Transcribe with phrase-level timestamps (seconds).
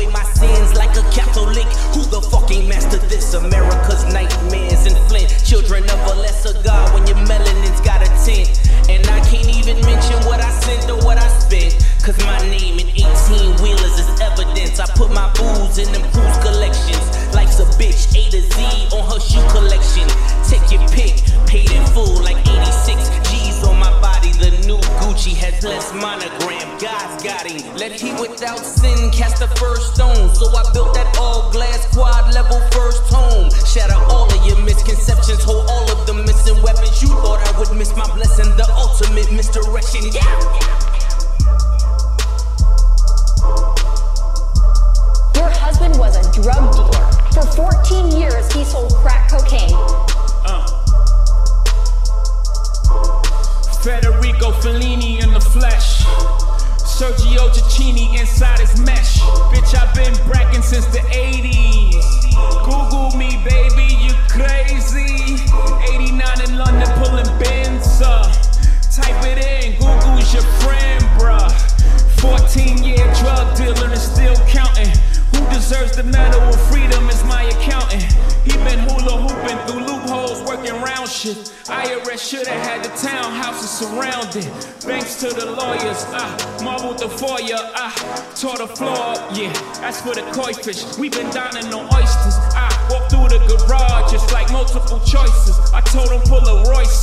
[0.00, 1.66] Away my sins like a Catholic.
[1.94, 3.34] Who the fucking master this?
[3.34, 5.28] America's nightmares and Flint.
[5.44, 8.48] Children of a lesser God when your melanin's got a tint.
[8.88, 11.76] And I can't even mention what I sent or what I spent.
[12.02, 14.80] Cause my name in 18 wheelers is evidence.
[14.80, 17.04] I put my booze in them cruise collections.
[17.34, 20.08] Life's a bitch, A to Z on her shoe collection.
[20.48, 24.32] Take your pick, paid in full like 86 G's on my body.
[24.32, 26.66] The new Gucci has less monogram.
[26.80, 27.60] God's got him.
[27.76, 29.89] Let he without sin cast the first
[37.30, 40.02] thought I would miss my blessing, the ultimate misdirection.
[40.10, 40.26] Yeah.
[45.38, 47.06] Your husband was a drug dealer.
[47.30, 49.70] For 14 years, he sold crack cocaine.
[50.44, 50.66] Uh.
[53.82, 56.02] Federico Fellini in the flesh.
[56.82, 59.20] Sergio Tacchini inside his mesh.
[59.54, 59.72] Bitch,
[82.10, 84.44] IRS should have had the townhouses surrounded.
[84.82, 87.94] Thanks to the lawyers, ah, marbled the foyer, ah,
[88.34, 89.52] tore the floor, yeah.
[89.80, 90.82] That's for the koi fish.
[90.98, 95.58] We been dining on oysters, ah, walk through the garage, it's like multiple choices.
[95.72, 96.99] I told him pull a Royce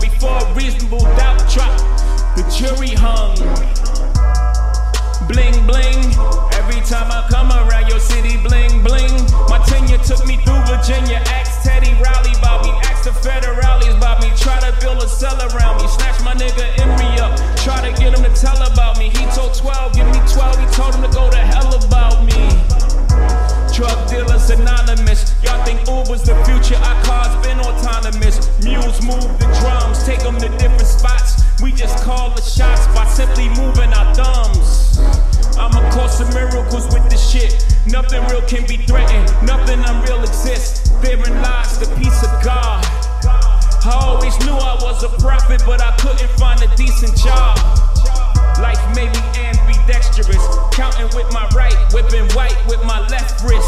[0.00, 1.74] before a reasonable doubt drop.
[2.36, 3.34] The jury hung.
[5.26, 6.00] Bling bling.
[6.54, 9.12] Every time I come around your city, bling bling.
[9.48, 11.20] My tenure took me through Virginia.
[11.34, 12.70] Ask Teddy Riley about me.
[12.88, 14.30] Ask the federales about me.
[14.36, 15.88] Try to build a cell around me.
[15.88, 17.36] Snatch my nigga Emory up.
[17.64, 19.10] Try to get him to tell about me.
[19.10, 20.58] He told 12, give me 12.
[20.60, 22.38] He told him to go to hell about me.
[23.74, 25.34] Drug dealers anonymous.
[25.42, 26.76] Y'all think Uber's the future?
[26.82, 28.48] Our cars been autonomous.
[28.64, 29.47] Mules move the
[33.18, 34.96] simply moving our thumbs.
[35.58, 37.50] I'm a course of miracles with this shit.
[37.90, 40.90] Nothing real can be threatened, nothing unreal exists.
[41.02, 42.78] Therein lies the peace of God.
[43.82, 47.58] I always knew I was a prophet, but I couldn't find a decent job.
[48.62, 53.67] Life made me ambidextrous, counting with my right, whipping white with my left wrist.